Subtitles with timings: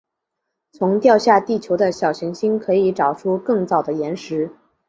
[0.71, 4.51] 从掉下地球的小行星可以找出更早的岩石。